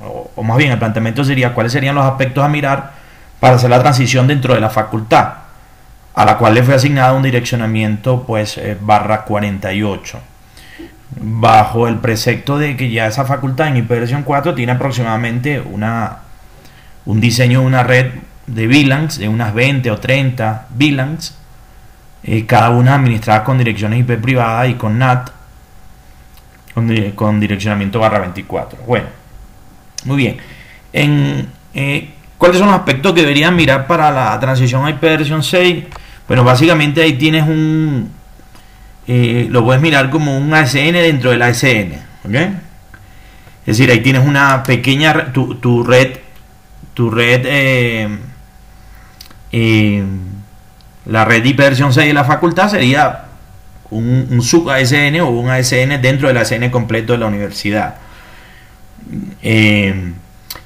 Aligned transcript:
o, 0.00 0.42
más 0.42 0.56
bien 0.56 0.72
el 0.72 0.78
planteamiento 0.78 1.24
sería 1.24 1.52
cuáles 1.54 1.72
serían 1.72 1.94
los 1.94 2.04
aspectos 2.04 2.44
a 2.44 2.48
mirar 2.48 2.92
para 3.40 3.56
hacer 3.56 3.70
la 3.70 3.80
transición 3.80 4.26
dentro 4.26 4.54
de 4.54 4.60
la 4.60 4.70
facultad, 4.70 5.32
a 6.14 6.24
la 6.24 6.38
cual 6.38 6.54
le 6.54 6.62
fue 6.62 6.74
asignado 6.74 7.16
un 7.16 7.22
direccionamiento 7.22 8.24
pues 8.26 8.58
eh, 8.58 8.76
barra 8.80 9.22
48 9.22 10.18
bajo 11.18 11.88
el 11.88 11.96
precepto 11.96 12.58
de 12.58 12.76
que 12.76 12.90
ya 12.90 13.06
esa 13.06 13.24
facultad 13.24 13.68
en 13.68 13.76
hiperversión 13.76 14.22
4 14.22 14.54
tiene 14.54 14.72
aproximadamente 14.72 15.60
una, 15.60 16.18
un 17.04 17.20
diseño 17.20 17.60
de 17.60 17.66
una 17.66 17.82
red 17.82 18.12
de 18.46 18.66
VLANs, 18.66 19.18
de 19.18 19.28
unas 19.28 19.54
20 19.54 19.90
o 19.90 19.98
30 19.98 20.66
VLANs, 20.70 21.36
eh, 22.22 22.46
cada 22.46 22.70
una 22.70 22.94
administrada 22.94 23.44
con 23.44 23.58
direcciones 23.58 24.00
IP 24.00 24.20
privadas 24.20 24.68
y 24.68 24.74
con 24.74 24.98
NAT, 24.98 25.30
con, 27.14 27.40
direccionamiento 27.40 28.00
barra 28.00 28.18
24. 28.18 28.78
Bueno, 28.86 29.06
muy 30.06 30.16
bien. 30.16 30.36
En, 30.92 31.48
eh, 31.74 32.10
¿Cuáles 32.38 32.58
son 32.58 32.68
los 32.68 32.76
aspectos 32.76 33.12
que 33.12 33.20
deberían 33.20 33.56
mirar 33.56 33.86
para 33.86 34.10
la 34.10 34.38
transición 34.38 34.84
a 34.84 34.90
hiperversión 34.90 35.42
6? 35.42 35.84
Bueno, 36.28 36.44
básicamente 36.44 37.02
ahí 37.02 37.14
tienes 37.14 37.44
un, 37.44 38.10
eh, 39.06 39.46
lo 39.50 39.64
puedes 39.64 39.80
mirar 39.80 40.10
como 40.10 40.36
un 40.36 40.52
ASN 40.52 40.92
dentro 40.92 41.30
del 41.30 41.42
ASN. 41.42 41.94
Es 42.24 43.78
decir, 43.78 43.90
ahí 43.90 44.00
tienes 44.00 44.26
una 44.26 44.62
pequeña, 44.62 45.32
tu, 45.32 45.84
red, 45.84 46.18
tu 46.94 47.10
red, 47.10 47.42
eh, 49.52 50.04
la 51.06 51.24
red 51.24 51.42
de 51.42 51.48
hiperversión 51.48 51.92
6 51.92 52.08
de 52.08 52.14
la 52.14 52.24
facultad 52.24 52.68
sería 52.68 53.26
un, 53.90 54.42
sub 54.42 54.70
ASN 54.70 55.20
o 55.20 55.30
un 55.30 55.48
ASN 55.48 56.00
dentro 56.02 56.28
del 56.28 56.36
ASN 56.36 56.70
completo 56.70 57.12
de 57.12 57.18
la 57.18 57.26
universidad. 57.26 57.96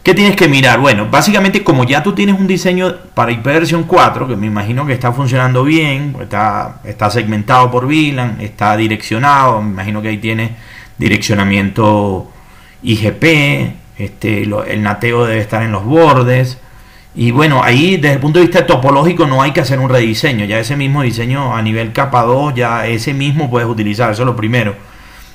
¿Qué 0.02 0.14
tienes 0.14 0.34
que 0.34 0.48
mirar? 0.48 0.80
Bueno, 0.80 1.08
básicamente 1.10 1.62
como 1.62 1.84
ya 1.84 2.02
tú 2.02 2.14
tienes 2.14 2.38
un 2.38 2.46
diseño 2.46 2.96
para 3.12 3.32
hiperversión 3.32 3.84
4, 3.84 4.26
que 4.28 4.36
me 4.36 4.46
imagino 4.46 4.86
que 4.86 4.94
está 4.94 5.12
funcionando 5.12 5.62
bien, 5.62 6.16
está, 6.20 7.10
segmentado 7.10 7.70
por 7.70 7.86
VLAN, 7.86 8.40
está 8.40 8.78
direccionado, 8.78 9.60
me 9.60 9.70
imagino 9.72 10.00
que 10.00 10.08
ahí 10.08 10.16
tiene 10.16 10.52
direccionamiento 10.96 12.30
IGP, 12.82 13.24
este, 13.98 14.44
el 14.44 14.82
nateo 14.82 15.26
debe 15.26 15.40
estar 15.40 15.62
en 15.62 15.72
los 15.72 15.84
bordes. 15.84 16.58
Y 17.14 17.30
bueno, 17.32 17.62
ahí 17.62 17.96
desde 17.96 18.14
el 18.14 18.20
punto 18.20 18.38
de 18.38 18.46
vista 18.46 18.66
topológico 18.66 19.26
no 19.26 19.42
hay 19.42 19.50
que 19.52 19.60
hacer 19.60 19.78
un 19.80 19.90
rediseño, 19.90 20.46
ya 20.46 20.58
ese 20.58 20.76
mismo 20.76 21.02
diseño 21.02 21.54
a 21.54 21.60
nivel 21.60 21.92
capa 21.92 22.22
2, 22.22 22.54
ya 22.54 22.86
ese 22.86 23.12
mismo 23.12 23.50
puedes 23.50 23.68
utilizar, 23.68 24.12
eso 24.12 24.22
es 24.22 24.26
lo 24.26 24.36
primero. 24.36 24.74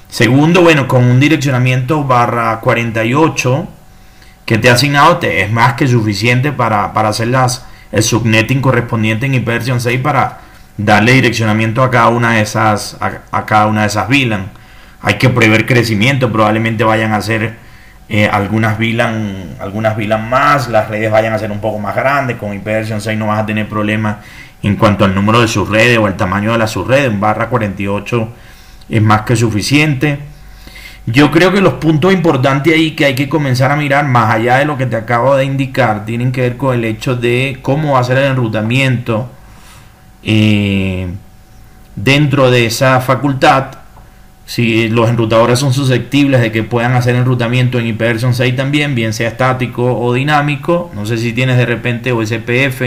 Segundo, 0.10 0.62
bueno, 0.62 0.88
con 0.88 1.04
un 1.04 1.20
direccionamiento 1.20 2.04
barra 2.04 2.60
48, 2.62 3.68
que 4.46 4.58
te 4.58 4.70
ha 4.70 4.74
asignado 4.74 5.20
es 5.22 5.52
más 5.52 5.74
que 5.74 5.88
suficiente 5.88 6.52
para, 6.52 6.86
hacer 6.86 7.28
las, 7.28 7.66
el 7.92 8.04
subnetting 8.04 8.62
correspondiente 8.62 9.26
en 9.26 9.34
hiperversión 9.34 9.82
6 9.82 10.00
para 10.02 10.40
darle 10.78 11.14
direccionamiento 11.14 11.84
a 11.84 11.90
cada 11.90 12.10
una 12.10 12.34
de 12.34 12.42
esas 12.42 12.98
a, 13.00 13.46
cada 13.46 13.68
una 13.68 13.82
de 13.82 13.88
esas 13.88 14.08
VLAN. 14.08 14.52
Hay 15.02 15.16
que 15.16 15.30
prever 15.30 15.66
crecimiento, 15.66 16.32
probablemente 16.32 16.84
vayan 16.84 17.14
a 17.14 17.22
ser 17.22 17.56
eh, 18.08 18.30
algunas 18.32 18.78
VLAN, 18.78 19.56
algunas 19.60 19.98
VLAN 19.98 20.30
más, 20.30 20.68
las 20.68 20.90
redes 20.90 21.12
vayan 21.12 21.34
a 21.34 21.40
ser 21.40 21.52
un 21.52 21.60
poco 21.60 21.80
más 21.80 21.96
grandes, 21.96 22.38
con 22.38 22.54
hiperversión 22.54 23.02
6 23.02 23.18
no 23.18 23.28
vas 23.28 23.40
a 23.40 23.46
tener 23.46 23.68
problemas 23.68 24.18
en 24.62 24.76
cuanto 24.76 25.06
al 25.06 25.14
número 25.14 25.42
de 25.42 25.48
sus 25.48 25.68
redes 25.68 25.98
o 25.98 26.08
el 26.08 26.16
tamaño 26.16 26.52
de 26.52 26.60
la 26.60 26.68
subred, 26.68 27.06
en 27.06 27.20
barra 27.20 27.50
48 27.50 28.30
es 28.90 29.02
más 29.02 29.22
que 29.22 29.36
suficiente. 29.36 30.20
Yo 31.08 31.30
creo 31.30 31.52
que 31.54 31.62
los 31.62 31.76
puntos 31.76 32.12
importantes 32.14 32.74
ahí 32.74 32.92
que 32.92 33.06
hay 33.06 33.16
que 33.16 33.30
comenzar 33.30 33.72
a 33.72 33.76
mirar, 33.76 34.08
más 34.08 34.34
allá 34.34 34.58
de 34.58 34.66
lo 34.66 34.78
que 34.78 34.88
te 34.88 34.96
acabo 34.96 35.36
de 35.36 35.46
indicar, 35.46 36.06
tienen 36.06 36.32
que 36.32 36.42
ver 36.42 36.58
con 36.58 36.76
el 36.76 36.84
hecho 36.84 37.16
de 37.16 37.60
cómo 37.62 37.94
va 37.94 38.00
a 38.00 38.04
ser 38.04 38.18
el 38.18 38.32
enrutamiento 38.32 39.30
eh, 40.24 41.08
dentro 41.96 42.50
de 42.50 42.66
esa 42.66 43.02
facultad. 43.02 43.66
Si 44.48 44.90
los 44.90 45.10
enrutadores 45.10 45.60
son 45.60 45.74
susceptibles 45.74 46.42
de 46.42 46.52
que 46.52 46.64
puedan 46.64 46.94
hacer 46.94 47.16
enrutamiento 47.16 47.80
en 47.80 47.88
hiperversión 47.88 48.34
6 48.34 48.56
también, 48.56 48.96
bien 48.96 49.14
sea 49.14 49.30
estático 49.30 50.00
o 50.00 50.14
dinámico. 50.14 50.92
No 50.96 51.06
sé 51.06 51.18
si 51.18 51.34
tienes 51.34 51.58
de 51.58 51.66
repente 51.66 52.12
OSPF 52.12 52.82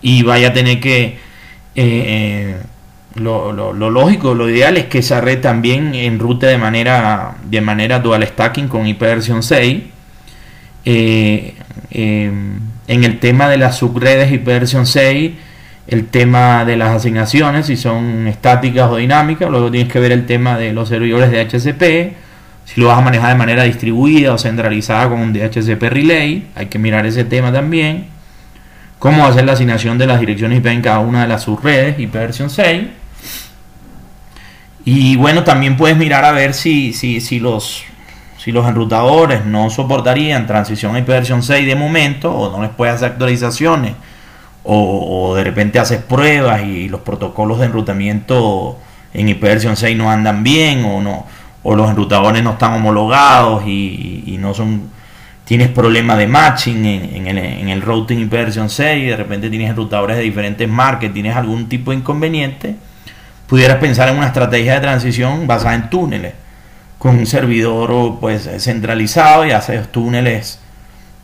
y 0.00 0.22
vaya 0.22 0.48
a 0.48 0.52
tener 0.52 0.80
que 0.80 1.18
eh, 1.74 2.56
lo, 3.20 3.72
lógico, 3.72 4.34
lo 4.34 4.48
ideal 4.48 4.76
es 4.76 4.86
que 4.86 4.98
esa 4.98 5.20
red 5.20 5.40
también 5.40 5.94
enrute 5.94 6.46
de 6.46 6.58
manera, 6.58 7.36
de 7.44 7.60
manera 7.60 7.98
dual 8.00 8.26
stacking 8.26 8.68
con 8.68 8.86
hiperversión 8.86 9.42
6. 9.42 9.82
Eh, 10.84 11.54
eh, 11.90 12.32
en 12.86 13.04
el 13.04 13.18
tema 13.18 13.48
de 13.48 13.58
las 13.58 13.78
subredes 13.78 14.32
hiperversión 14.32 14.86
6, 14.86 15.32
el 15.86 16.06
tema 16.06 16.64
de 16.64 16.76
las 16.76 16.90
asignaciones, 16.90 17.66
si 17.66 17.76
son 17.76 18.26
estáticas 18.26 18.90
o 18.90 18.96
dinámicas, 18.96 19.50
luego 19.50 19.70
tienes 19.70 19.92
que 19.92 20.00
ver 20.00 20.12
el 20.12 20.26
tema 20.26 20.58
de 20.58 20.72
los 20.72 20.88
servidores 20.88 21.30
de 21.30 21.40
HCP, 21.40 22.16
si 22.64 22.80
lo 22.80 22.88
vas 22.88 22.98
a 22.98 23.00
manejar 23.02 23.30
de 23.30 23.38
manera 23.38 23.62
distribuida 23.64 24.34
o 24.34 24.38
centralizada 24.38 25.08
con 25.08 25.20
un 25.20 25.32
DHCP 25.32 25.82
relay, 25.84 26.48
hay 26.54 26.66
que 26.66 26.78
mirar 26.78 27.06
ese 27.06 27.24
tema 27.24 27.50
también. 27.50 28.06
Cómo 28.98 29.26
hacer 29.26 29.44
la 29.44 29.52
asignación 29.52 29.96
de 29.96 30.06
las 30.06 30.20
direcciones 30.20 30.58
IP 30.58 30.66
en 30.66 30.82
cada 30.82 30.98
una 30.98 31.22
de 31.22 31.28
las 31.28 31.44
subredes, 31.44 31.98
hiperversión 31.98 32.50
6 32.50 32.82
y 34.90 35.16
bueno, 35.16 35.44
también 35.44 35.76
puedes 35.76 35.98
mirar 35.98 36.24
a 36.24 36.32
ver 36.32 36.54
si, 36.54 36.94
si, 36.94 37.40
los, 37.40 37.84
si 38.38 38.52
los 38.52 38.66
enrutadores 38.66 39.44
no 39.44 39.68
soportarían 39.68 40.46
transición 40.46 40.96
a 40.96 40.98
hiperversión 40.98 41.42
6 41.42 41.66
de 41.66 41.74
momento 41.74 42.32
o 42.32 42.50
no 42.50 42.62
les 42.62 42.70
puedes 42.70 42.94
hacer 42.94 43.12
actualizaciones 43.12 43.92
o, 44.64 45.34
de 45.36 45.44
repente 45.44 45.78
haces 45.78 46.00
pruebas 46.00 46.62
y 46.62 46.88
los 46.88 47.02
protocolos 47.02 47.58
de 47.58 47.66
enrutamiento 47.66 48.78
en 49.12 49.28
hiperversión 49.28 49.76
6 49.76 49.94
no 49.94 50.10
andan 50.10 50.42
bien 50.42 50.82
o 50.86 51.02
no 51.02 51.26
o 51.64 51.76
los 51.76 51.90
enrutadores 51.90 52.42
no 52.42 52.52
están 52.52 52.72
homologados 52.72 53.64
y, 53.66 54.38
no 54.40 54.54
son 54.54 54.88
tienes 55.44 55.68
problemas 55.68 56.16
de 56.16 56.28
matching 56.28 56.86
en, 56.86 57.26
el, 57.26 57.36
en 57.36 57.68
el 57.68 57.82
routing 57.82 58.20
hiperversión 58.20 58.70
6 58.70 59.04
y 59.04 59.06
de 59.08 59.16
repente 59.16 59.50
tienes 59.50 59.68
enrutadores 59.68 60.16
de 60.16 60.22
diferentes 60.22 60.66
marcas 60.66 61.12
tienes 61.12 61.36
algún 61.36 61.68
tipo 61.68 61.90
de 61.90 61.98
inconveniente 61.98 62.87
pudieras 63.48 63.78
pensar 63.78 64.08
en 64.10 64.16
una 64.16 64.26
estrategia 64.26 64.74
de 64.74 64.80
transición 64.80 65.46
basada 65.46 65.74
en 65.74 65.90
túneles, 65.90 66.34
con 66.98 67.18
un 67.18 67.26
servidor 67.26 68.18
pues 68.20 68.48
centralizado 68.58 69.46
y 69.46 69.52
hacer 69.52 69.86
túneles 69.86 70.60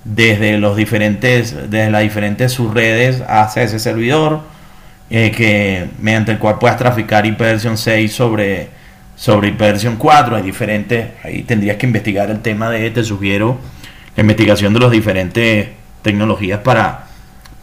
desde 0.05 0.59
los 0.59 0.77
diferentes, 0.77 1.55
desde 1.71 1.91
las 1.91 2.03
diferentes 2.03 2.53
subredes 2.53 3.23
hacia 3.29 3.63
ese 3.63 3.79
servidor, 3.79 4.41
eh, 5.11 5.31
que 5.31 5.89
mediante 6.01 6.33
el 6.33 6.39
cual 6.39 6.59
puedas 6.59 6.79
traficar 6.79 7.27
hiperversión 7.27 7.77
6 7.77 8.13
sobre, 8.13 8.69
sobre 9.17 9.49
hiperversión 9.49 9.97
4. 9.97 10.37
Hay 10.37 10.43
diferentes, 10.43 11.09
ahí 11.23 11.43
tendrías 11.43 11.77
que 11.77 11.87
investigar 11.87 12.31
el 12.31 12.41
tema 12.41 12.71
de, 12.71 12.91
te 12.91 13.05
sugiero 13.05 13.59
la 14.17 14.21
investigación 14.23 14.73
de 14.73 14.81
las 14.81 14.91
diferentes 14.91 15.69
tecnologías 16.03 16.61
para, 16.61 17.07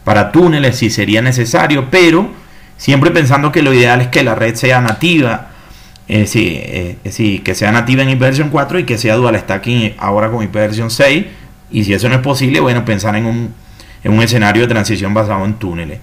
para 0.04 0.30
túneles 0.30 0.76
si 0.76 0.90
sería 0.90 1.22
necesario, 1.22 1.88
pero 1.90 2.41
Siempre 2.82 3.12
pensando 3.12 3.52
que 3.52 3.62
lo 3.62 3.72
ideal 3.72 4.00
es 4.00 4.08
que 4.08 4.24
la 4.24 4.34
red 4.34 4.56
sea 4.56 4.80
nativa, 4.80 5.50
eh, 6.08 6.26
sí, 6.26 7.38
que 7.38 7.54
sea 7.54 7.70
nativa 7.70 8.02
en 8.02 8.10
hiperversión 8.10 8.48
4 8.48 8.80
y 8.80 8.84
que 8.84 8.98
sea 8.98 9.14
dual 9.14 9.38
stacking 9.38 9.94
ahora 9.98 10.32
con 10.32 10.42
hiperversión 10.42 10.90
6. 10.90 11.26
Y 11.70 11.84
si 11.84 11.94
eso 11.94 12.08
no 12.08 12.16
es 12.16 12.20
posible, 12.22 12.58
bueno, 12.58 12.84
pensar 12.84 13.14
en 13.14 13.26
un, 13.26 13.54
en 14.02 14.12
un 14.12 14.20
escenario 14.20 14.62
de 14.62 14.68
transición 14.68 15.14
basado 15.14 15.44
en 15.44 15.54
túneles. 15.54 16.00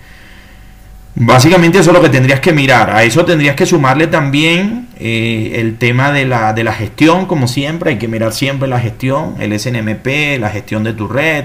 Básicamente 1.16 1.80
eso 1.80 1.90
es 1.90 1.98
lo 1.98 2.02
que 2.02 2.08
tendrías 2.08 2.40
que 2.40 2.54
mirar. 2.54 2.92
A 2.92 3.04
eso 3.04 3.26
tendrías 3.26 3.58
que 3.58 3.66
sumarle 3.66 4.08
también 4.08 4.88
eh, 4.98 5.56
el 5.56 5.78
tema 5.78 6.14
de 6.14 6.26
la, 6.26 6.54
de 6.54 6.64
la 6.64 6.72
gestión, 6.72 7.26
como 7.26 7.50
siempre. 7.50 7.90
Hay 7.90 7.98
que 7.98 8.08
mirar 8.08 8.32
siempre 8.32 8.70
la 8.70 8.80
gestión, 8.80 9.36
el 9.42 9.60
SNMP, 9.60 10.40
la 10.40 10.50
gestión 10.50 10.86
de 10.86 10.94
tu 10.94 11.10
red. 11.10 11.44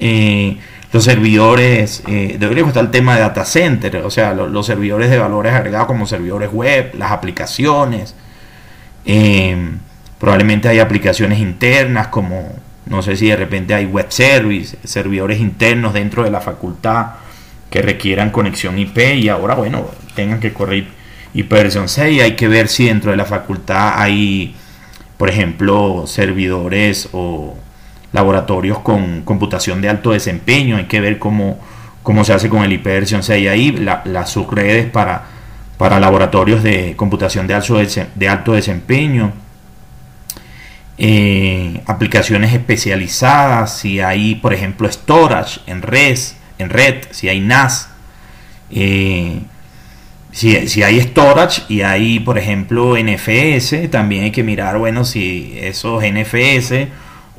Eh, 0.00 0.56
los 0.92 1.04
servidores, 1.04 2.02
eh, 2.06 2.36
debería 2.38 2.66
estar 2.66 2.84
el 2.84 2.90
tema 2.90 3.14
de 3.14 3.22
data 3.22 3.44
center, 3.44 3.96
o 3.96 4.10
sea, 4.10 4.34
los 4.34 4.66
servidores 4.66 5.10
de 5.10 5.18
valores 5.18 5.54
agregados 5.54 5.86
como 5.86 6.06
servidores 6.06 6.52
web, 6.52 6.94
las 6.94 7.12
aplicaciones. 7.12 8.14
Eh, 9.06 9.56
probablemente 10.18 10.68
hay 10.68 10.80
aplicaciones 10.80 11.38
internas 11.38 12.08
como, 12.08 12.54
no 12.86 13.02
sé 13.02 13.16
si 13.16 13.28
de 13.28 13.36
repente 13.36 13.74
hay 13.74 13.86
web 13.86 14.06
service, 14.10 14.76
servidores 14.84 15.40
internos 15.40 15.94
dentro 15.94 16.24
de 16.24 16.30
la 16.30 16.40
facultad 16.40 17.06
que 17.70 17.80
requieran 17.80 18.30
conexión 18.30 18.78
IP 18.78 18.98
y 19.16 19.30
ahora, 19.30 19.54
bueno, 19.54 19.86
tengan 20.14 20.40
que 20.40 20.52
correr 20.52 20.86
versión 21.34 21.88
6. 21.88 22.22
Hay 22.22 22.36
que 22.36 22.48
ver 22.48 22.68
si 22.68 22.86
dentro 22.86 23.10
de 23.10 23.16
la 23.16 23.24
facultad 23.24 23.94
hay, 23.96 24.54
por 25.16 25.30
ejemplo, 25.30 26.04
servidores 26.06 27.08
o 27.12 27.56
laboratorios 28.12 28.78
con 28.80 29.22
computación 29.22 29.80
de 29.80 29.88
alto 29.88 30.12
desempeño, 30.12 30.76
hay 30.76 30.84
que 30.84 31.00
ver 31.00 31.18
cómo, 31.18 31.58
cómo 32.02 32.24
se 32.24 32.32
hace 32.32 32.48
con 32.48 32.62
el 32.62 32.72
hiperversión 32.72 33.22
6 33.22 33.48
ahí, 33.48 33.72
las 34.04 34.30
subredes 34.30 34.86
para, 34.86 35.24
para 35.78 35.98
laboratorios 35.98 36.62
de 36.62 36.94
computación 36.96 37.46
de 37.46 37.54
alto, 37.54 37.78
de 38.14 38.28
alto 38.28 38.52
desempeño. 38.52 39.32
eh, 40.98 41.80
aplicaciones 41.86 42.52
especializadas, 42.52 43.78
si 43.78 44.00
hay, 44.00 44.34
por 44.36 44.52
ejemplo, 44.52 44.90
storage 44.90 45.60
en 45.66 45.82
red, 45.82 46.18
en 46.58 46.70
red 46.70 47.04
si 47.10 47.28
hay 47.28 47.40
NAS, 47.40 47.88
eh, 48.70 49.40
si, 50.32 50.68
si, 50.68 50.82
hay 50.82 51.00
storage 51.00 51.62
y 51.68 51.82
hay, 51.82 52.20
por 52.20 52.38
ejemplo, 52.38 52.94
NFS, 52.96 53.90
también 53.90 54.24
hay 54.24 54.30
que 54.30 54.42
mirar, 54.42 54.78
bueno, 54.78 55.04
si 55.04 55.54
esos 55.60 56.02
NFS 56.02 56.88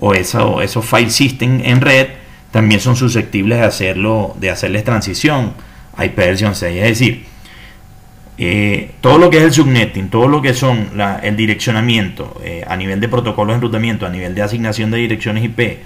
o 0.06 0.14
eso, 0.14 0.62
esos 0.62 0.84
file 0.84 1.10
system 1.10 1.62
en 1.64 1.80
red 1.80 2.08
también 2.52 2.82
son 2.82 2.98
susceptibles 2.98 3.60
de 3.60 3.64
hacerlo, 3.64 4.36
de 4.38 4.50
hacerles 4.50 4.84
transición 4.84 5.54
a 5.96 6.06
Hyperion 6.06 6.56
6. 6.56 6.76
Es 6.76 6.90
decir, 6.90 7.26
eh, 8.38 8.92
todo 9.00 9.18
lo 9.18 9.30
que 9.30 9.38
es 9.38 9.44
el 9.44 9.54
subnetting, 9.54 10.10
todo 10.10 10.28
lo 10.28 10.42
que 10.42 10.54
son 10.54 10.90
el 11.24 11.38
direccionamiento 11.38 12.38
eh, 12.44 12.66
a 12.68 12.76
nivel 12.76 13.00
de 13.00 13.08
protocolos 13.08 13.54
de 13.54 13.56
enrutamiento, 13.60 14.06
a 14.06 14.10
nivel 14.10 14.36
de 14.36 14.42
asignación 14.42 14.92
de 14.92 14.98
direcciones 14.98 15.46
IP, 15.46 15.80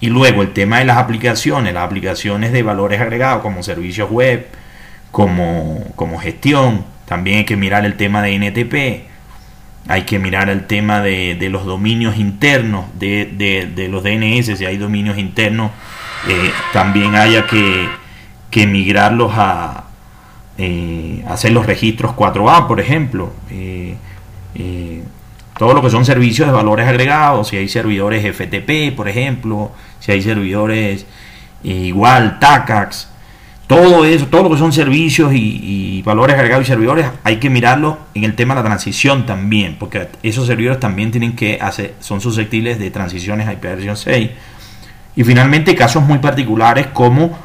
y 0.00 0.06
luego 0.06 0.40
el 0.40 0.54
tema 0.54 0.78
de 0.78 0.86
las 0.86 0.96
aplicaciones, 0.96 1.74
las 1.74 1.84
aplicaciones 1.84 2.52
de 2.52 2.62
valores 2.62 2.98
agregados 2.98 3.42
como 3.42 3.62
servicios 3.62 4.10
web, 4.10 4.46
como, 5.10 5.84
como 5.96 6.18
gestión, 6.18 6.86
también 7.04 7.38
hay 7.38 7.44
que 7.44 7.58
mirar 7.58 7.84
el 7.84 7.98
tema 7.98 8.22
de 8.22 8.38
NTP, 8.38 9.09
hay 9.88 10.02
que 10.02 10.18
mirar 10.18 10.50
el 10.50 10.66
tema 10.66 11.00
de, 11.00 11.48
los 11.50 11.64
dominios 11.64 12.16
internos, 12.16 12.86
de, 12.98 13.88
los 13.90 14.02
DNS, 14.02 14.58
si 14.58 14.64
hay 14.64 14.76
dominios 14.76 15.18
internos, 15.18 15.70
eh, 16.28 16.50
también 16.72 17.14
haya 17.14 17.46
que, 17.46 17.88
que 18.50 18.66
migrarlos 18.66 19.32
a, 19.34 19.84
eh, 20.58 21.24
hacer 21.28 21.52
los 21.52 21.66
registros 21.66 22.12
4A, 22.12 22.66
por 22.66 22.80
ejemplo. 22.80 23.32
Eh, 23.50 23.96
todo 25.58 25.74
lo 25.74 25.82
que 25.82 25.90
son 25.90 26.06
servicios 26.06 26.48
de 26.48 26.54
valores 26.54 26.88
agregados, 26.88 27.48
si 27.48 27.56
hay 27.56 27.68
servidores 27.68 28.24
FTP, 28.24 28.96
por 28.96 29.08
ejemplo, 29.08 29.72
si 29.98 30.12
hay 30.12 30.22
servidores 30.22 31.04
igual, 31.62 32.38
TACAX, 32.38 33.09
todo 33.70 34.04
eso, 34.04 34.26
todo 34.26 34.42
lo 34.42 34.50
que 34.50 34.56
son 34.56 34.72
servicios 34.72 35.32
y, 35.32 36.02
valores 36.04 36.34
agregados 36.34 36.66
y 36.66 36.68
servidores, 36.68 37.06
hay 37.22 37.36
que 37.36 37.48
mirarlo 37.50 37.98
en 38.14 38.24
el 38.24 38.34
tema 38.34 38.54
de 38.54 38.62
la 38.62 38.66
transición 38.66 39.26
también, 39.26 39.76
porque 39.78 40.08
esos 40.24 40.48
servidores 40.48 40.80
también 40.80 41.12
tienen 41.12 41.36
que 41.36 41.56
hacer, 41.60 41.94
son 42.00 42.20
susceptibles 42.20 42.80
de 42.80 42.90
transiciones 42.90 43.46
a 43.46 43.52
ipv 43.52 43.94
6. 43.94 44.30
Y 45.14 45.22
finalmente, 45.22 45.76
casos 45.76 46.02
muy 46.02 46.18
particulares 46.18 46.88
como 46.88 47.38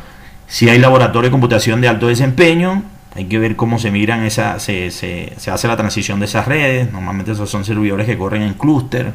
si 0.47 0.67
hay 0.67 0.79
laboratorio 0.79 1.27
de 1.27 1.31
computación 1.31 1.79
de 1.79 1.89
alto 1.89 2.07
desempeño, 2.07 2.81
hay 3.13 3.25
que 3.25 3.37
ver 3.37 3.55
cómo 3.55 3.77
se 3.77 3.91
miran 3.91 4.23
esa, 4.23 4.57
se, 4.57 4.89
se, 4.89 5.51
hace 5.51 5.67
la 5.67 5.77
transición 5.77 6.19
de 6.19 6.25
esas 6.25 6.47
redes. 6.47 6.91
Normalmente 6.91 7.33
esos 7.33 7.51
son 7.51 7.63
servidores 7.63 8.07
que 8.07 8.17
corren 8.17 8.41
en 8.41 8.53
clúster. 8.55 9.13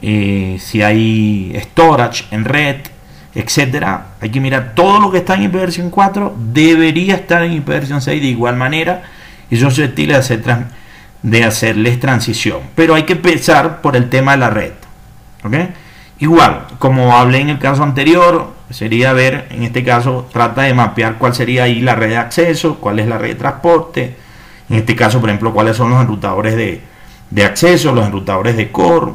Eh, 0.00 0.58
si 0.60 0.80
hay 0.80 1.58
storage 1.60 2.26
en 2.30 2.44
red, 2.44 2.76
etcétera. 3.34 4.06
Hay 4.20 4.30
que 4.30 4.40
mirar 4.40 4.72
todo 4.74 5.00
lo 5.00 5.10
que 5.10 5.18
está 5.18 5.34
en 5.34 5.42
ipv 5.42 5.90
4 5.90 6.36
debería 6.52 7.14
estar 7.14 7.42
en 7.42 7.52
ipv 7.52 8.00
6 8.00 8.04
de 8.04 8.28
igual 8.28 8.56
manera 8.56 9.02
y 9.50 9.56
son 9.56 9.70
susceptibles 9.70 10.28
de, 10.28 10.64
de 11.22 11.44
hacerles 11.44 12.00
transición. 12.00 12.60
Pero 12.74 12.94
hay 12.94 13.04
que 13.04 13.14
empezar 13.14 13.80
por 13.80 13.96
el 13.96 14.08
tema 14.08 14.32
de 14.32 14.38
la 14.38 14.50
red. 14.50 14.72
Igual, 16.18 16.66
como 16.78 17.16
hablé 17.16 17.40
en 17.40 17.48
el 17.48 17.58
caso 17.58 17.82
anterior, 17.82 18.52
sería 18.68 19.12
ver, 19.12 19.46
en 19.50 19.62
este 19.62 19.82
caso, 19.82 20.28
trata 20.30 20.62
de 20.62 20.74
mapear 20.74 21.16
cuál 21.16 21.34
sería 21.34 21.64
ahí 21.64 21.80
la 21.80 21.94
red 21.94 22.10
de 22.10 22.16
acceso, 22.18 22.76
cuál 22.76 22.98
es 22.98 23.06
la 23.06 23.16
red 23.16 23.30
de 23.30 23.34
transporte. 23.36 24.16
En 24.68 24.76
este 24.76 24.94
caso, 24.94 25.18
por 25.18 25.30
ejemplo, 25.30 25.52
cuáles 25.52 25.76
son 25.76 25.90
los 25.90 26.00
enrutadores 26.00 26.56
de, 26.56 26.82
de 27.30 27.44
acceso, 27.44 27.92
los 27.92 28.06
enrutadores 28.06 28.56
de 28.56 28.70
core 28.70 29.12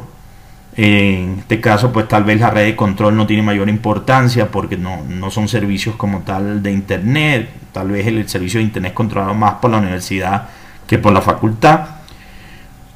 en 0.76 1.38
este 1.38 1.58
caso, 1.58 1.90
pues 1.90 2.06
tal 2.06 2.24
vez 2.24 2.38
la 2.38 2.50
red 2.50 2.66
de 2.66 2.76
control 2.76 3.16
no 3.16 3.26
tiene 3.26 3.42
mayor 3.42 3.70
importancia 3.70 4.50
porque 4.50 4.76
no, 4.76 5.02
no 5.08 5.30
son 5.30 5.48
servicios 5.48 5.96
como 5.96 6.20
tal 6.20 6.62
de 6.62 6.70
Internet. 6.70 7.48
Tal 7.72 7.88
vez 7.88 8.06
el, 8.06 8.28
servicio 8.28 8.58
de 8.58 8.64
Internet 8.64 8.90
es 8.90 8.94
controlado 8.94 9.32
más 9.32 9.54
por 9.54 9.70
la 9.70 9.78
universidad 9.78 10.48
que 10.86 10.98
por 10.98 11.14
la 11.14 11.22
facultad. 11.22 11.80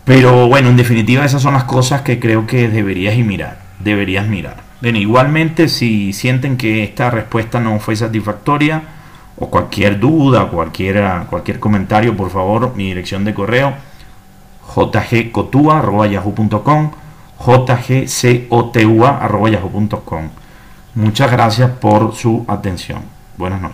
Pero 0.05 0.47
bueno, 0.47 0.69
en 0.69 0.77
definitiva 0.77 1.25
esas 1.25 1.41
son 1.41 1.55
las 1.55 1.65
cosas 1.65 2.03
que 2.03 2.21
creo 2.21 2.47
que 2.47 2.69
deberías 2.69 3.17
mirar. 3.17 3.63
Deberías 3.79 4.27
mirar. 4.27 4.57
Bien, 4.83 4.97
igualmente 4.97 5.69
si 5.69 6.13
sienten 6.13 6.59
que 6.59 6.85
esta 6.85 7.09
respuesta 7.11 7.61
no 7.61 7.81
fue 7.81 7.97
satisfactoria 7.97 8.83
o 9.39 9.49
cualquier 9.49 9.99
duda, 9.99 10.49
cualquier, 10.49 11.03
cualquier 11.31 11.59
comentario, 11.59 12.15
por 12.15 12.29
favor, 12.29 12.75
mi 12.77 12.89
dirección 12.89 13.25
de 13.25 13.33
correo 13.33 13.73
jgcotua.yahoo.com 14.75 16.91
jgcotua.yahoo.com. 17.41 20.29
Muchas 20.95 21.31
gracias 21.31 21.71
por 21.71 22.15
su 22.15 22.45
atención. 22.49 23.03
Buenas 23.37 23.61
noches. 23.61 23.69